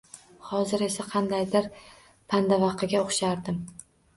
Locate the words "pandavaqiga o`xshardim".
2.35-3.65